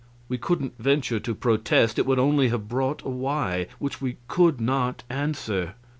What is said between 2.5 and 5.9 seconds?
brought a "Why?" which we could not answer.